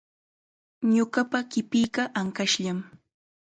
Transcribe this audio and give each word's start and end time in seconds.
Ñuqapa 0.95 1.39
qipiiqa 1.51 2.03
ankashllam. 2.19 2.79